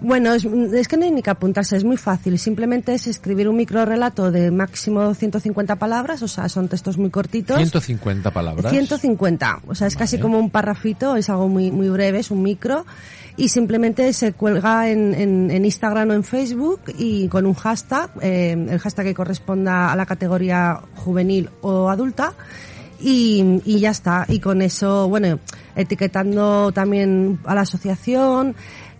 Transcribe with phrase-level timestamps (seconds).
[0.00, 2.38] Bueno, es, es, que no hay ni que apuntarse, es muy fácil.
[2.38, 7.56] Simplemente es escribir un microrelato de máximo 150 palabras, o sea, son textos muy cortitos.
[7.56, 8.70] 150 palabras.
[8.70, 10.04] 150, o sea, es vale.
[10.04, 12.84] casi como un parrafito, es algo muy, muy breve, es un micro
[13.36, 15.14] y simplemente se cuelga en,
[15.50, 19.96] en, Instagram o en Facebook y con un hashtag, eh, el hashtag que corresponda a
[19.96, 22.32] la categoría juvenil o adulta.
[23.00, 24.24] Y, y, ya está.
[24.28, 25.38] Y con eso, bueno,
[25.76, 28.54] etiquetando también a la asociación.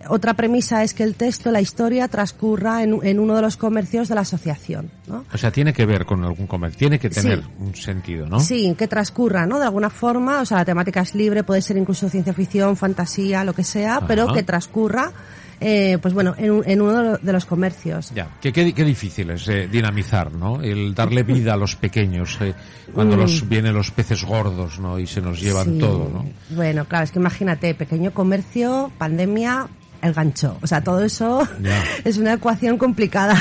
[0.09, 4.07] Otra premisa es que el texto, la historia, transcurra en, en uno de los comercios
[4.07, 4.91] de la asociación.
[5.07, 5.25] ¿no?
[5.33, 7.49] O sea, tiene que ver con algún comercio, tiene que tener sí.
[7.59, 8.39] un sentido, ¿no?
[8.39, 9.59] Sí, que transcurra, ¿no?
[9.59, 13.43] De alguna forma, o sea, la temática es libre, puede ser incluso ciencia ficción, fantasía,
[13.43, 14.07] lo que sea, Ajá.
[14.07, 15.11] pero que transcurra
[15.59, 18.11] eh, pues bueno, en, en, uno de los comercios.
[18.13, 20.61] Ya, que qué, qué difícil es eh, dinamizar, ¿no?
[20.61, 22.53] El darle vida a los pequeños, eh,
[22.93, 23.19] cuando mm.
[23.19, 24.99] los vienen los peces gordos, ¿no?
[24.99, 25.79] Y se nos llevan sí.
[25.79, 26.25] todo, ¿no?
[26.49, 29.67] Bueno, claro, es que imagínate, pequeño comercio, pandemia,
[30.05, 30.57] el gancho.
[30.61, 31.83] O sea, todo eso yeah.
[32.03, 33.35] es una ecuación complicada.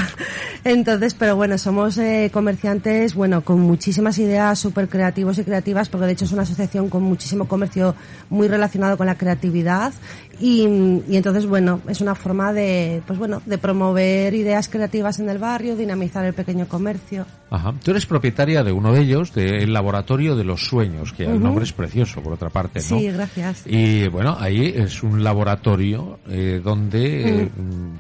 [0.65, 6.07] Entonces, pero bueno, somos eh, comerciantes, bueno, con muchísimas ideas súper creativos y creativas, porque
[6.07, 7.95] de hecho es una asociación con muchísimo comercio
[8.31, 9.93] muy relacionado con la creatividad.
[10.41, 10.63] Y,
[11.09, 15.39] y entonces, bueno, es una forma de, pues bueno, de promover ideas creativas en el
[15.39, 17.27] barrio, dinamizar el pequeño comercio.
[17.55, 17.75] Ajá.
[17.83, 21.35] Tú eres propietaria de uno de ellos, del Laboratorio de los Sueños, que uh -huh.
[21.35, 22.99] el nombre es precioso, por otra parte, ¿no?
[22.99, 23.63] Sí, gracias.
[23.67, 27.49] Y bueno, ahí es un laboratorio eh, donde eh,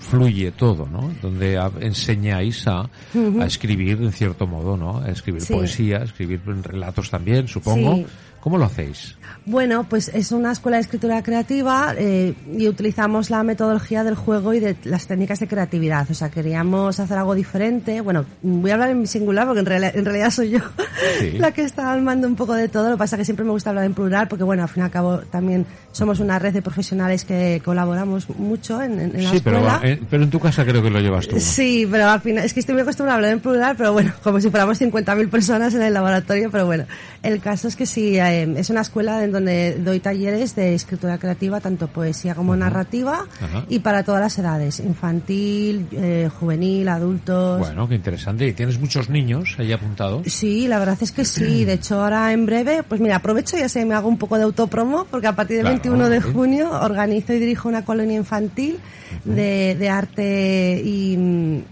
[0.00, 1.12] fluye todo, ¿no?
[1.22, 4.98] Donde enseñáis a, a, escribir en cierto modo, ¿no?
[5.00, 5.52] A escribir sí.
[5.52, 7.96] poesía, a escribir relatos también, supongo.
[7.96, 8.06] Sí.
[8.44, 9.16] ¿Cómo lo hacéis?
[9.46, 14.52] Bueno, pues es una escuela de escritura creativa eh, y utilizamos la metodología del juego
[14.52, 16.10] y de las técnicas de creatividad.
[16.10, 18.02] O sea, queríamos hacer algo diferente.
[18.02, 20.58] Bueno, voy a hablar en singular porque en, real, en realidad soy yo
[21.20, 21.38] sí.
[21.38, 22.90] la que está al mando un poco de todo.
[22.90, 24.82] Lo que pasa es que siempre me gusta hablar en plural porque, bueno, al fin
[24.82, 29.24] y al cabo también somos una red de profesionales que colaboramos mucho en, en, en
[29.24, 29.78] la sí, escuela.
[29.80, 31.40] Pero, pero en tu casa creo que lo llevas tú.
[31.40, 34.12] Sí, pero al final es que estoy muy acostumbrada a hablar en plural, pero bueno,
[34.22, 36.84] como si fuéramos 50.000 personas en el laboratorio, pero bueno,
[37.22, 41.18] el caso es que sí, eh, es una escuela en donde doy talleres de escritura
[41.18, 42.58] creativa, tanto poesía como uh -huh.
[42.58, 43.64] narrativa, uh -huh.
[43.68, 47.60] y para todas las edades, infantil, eh, juvenil, adultos.
[47.60, 48.46] Bueno, qué interesante.
[48.46, 50.26] ¿Y tienes muchos niños ahí apuntados?
[50.26, 51.64] Sí, la verdad es que sí.
[51.64, 54.36] De hecho, ahora en breve, pues mira, aprovecho y ya sé, me hago un poco
[54.36, 58.16] de autopromo, porque a partir del claro, 21 de junio organizo y dirijo una colonia
[58.16, 59.34] infantil uh -huh.
[59.34, 61.62] de, de arte y,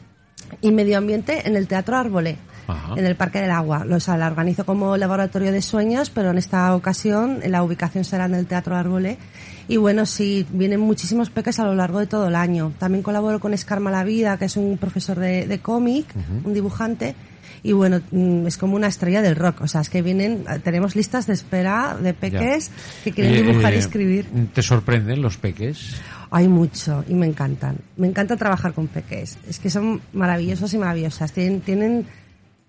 [0.61, 2.37] y medio ambiente en el Teatro Árbolé.
[2.73, 2.95] Ajá.
[2.97, 3.87] en el Parque del Agua.
[3.91, 8.25] O sea, la organizo como laboratorio de sueños, pero en esta ocasión la ubicación será
[8.27, 9.19] en el Teatro Árbole.
[9.69, 12.73] Y bueno, sí, vienen muchísimos peques a lo largo de todo el año.
[12.79, 16.47] También colaboro con Escarma la Vida, que es un profesor de, de cómic, uh -huh.
[16.47, 17.15] un dibujante.
[17.65, 19.61] y bueno, mm, es como una estrella del rock.
[19.63, 22.71] O sea, es que vienen, tenemos listas de espera de peques
[23.05, 24.27] que quieren Oye, dibujar y eh, escribir.
[24.53, 25.95] ¿Te sorprenden los peques?
[26.31, 27.77] Hay mucho y me encantan.
[27.97, 29.39] Me encanta trabajar con peques.
[29.49, 31.31] Es que son maravillosos y maravillosas.
[31.33, 32.07] Tienen, tienen,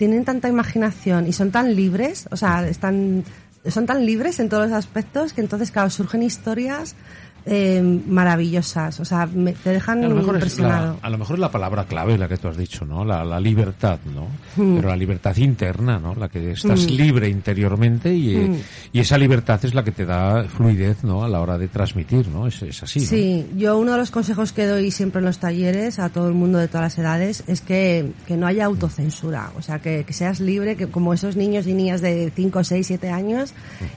[0.04, 3.24] tienen tanta imaginación y son tan libres, o sea, están,
[3.66, 6.98] son tan libres en todos los aspectos que entonces, claro, surgen historias
[7.46, 9.00] eh, maravillosas.
[9.00, 10.98] O sea, me- te dejan A lo, mejor es impresionado.
[11.02, 13.04] la, a lo mejor es la palabra clave la que tú has dicho, ¿no?
[13.06, 14.28] La, la libertad, ¿no?
[14.56, 14.76] Mm.
[14.78, 16.16] Pero la libertad interna, ¿no?
[16.16, 18.56] La que estás libre interiormente y, eh, Mm.
[18.94, 21.24] y esa libertad es la que te da fluidez, ¿no?
[21.24, 22.48] A la hora de transmitir, ¿no?
[22.48, 23.06] Es, es así, ¿no?
[23.06, 26.34] Sí, yo uno de los consejos que doy siempre en los talleres a todo el
[26.34, 30.14] mundo de todas las edades es que, que no haya autocensura, o sea, que, que
[30.14, 33.54] seas libre, que como esos niños y niñas de 5, 6, 7 años,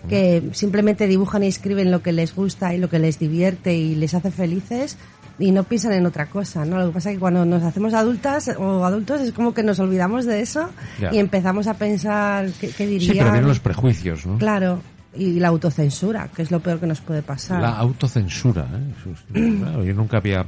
[0.08, 3.94] que simplemente dibujan y escriben lo que les gusta y lo que les divierte y
[3.94, 4.96] les hace felices
[5.38, 6.78] y no piensan en otra cosa, ¿no?
[6.78, 9.78] Lo que pasa es que cuando nos hacemos adultas o adultos es como que nos
[9.78, 11.12] olvidamos de eso Ya.
[11.14, 14.38] y empezamos a pensar qué, qué Sí, pero vienen los prejuicios, ¿no?
[14.38, 14.80] Claro,
[15.14, 17.60] y la autocensura, que es lo peor que nos puede pasar.
[17.60, 19.14] La autocensura, ¿eh?
[19.60, 20.46] Claro, yo nunca había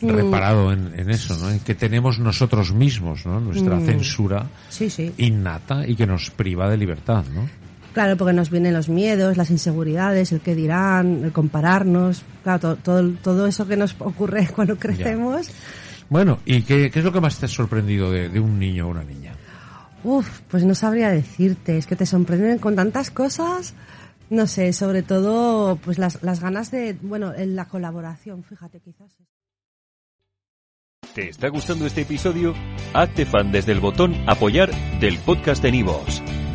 [0.00, 3.40] reparado en, en eso, que tenemos nosotros mismos, ¿no?
[3.40, 5.12] Nuestra censura Sí, sí.
[5.18, 7.48] innata y que nos priva de libertad, ¿no?
[7.92, 12.76] Claro, porque nos vienen los miedos, las inseguridades, el que dirán, el compararnos, claro, to-
[12.76, 15.50] todo, todo eso que nos ocurre cuando crecemos.
[16.08, 18.86] Bueno, ¿y qué, qué es lo que más te ha sorprendido de, de un niño
[18.86, 19.34] o una niña?
[20.04, 23.74] Uf, pues no sabría decirte, es que te sorprenden con tantas cosas.
[24.30, 29.12] No sé, sobre todo, pues las, las ganas de, bueno, en la colaboración, fíjate, quizás.
[31.14, 32.54] ¿Te está gustando este episodio?
[32.94, 34.70] Hazte fan desde el botón Apoyar
[35.00, 36.22] del podcast de Nivos.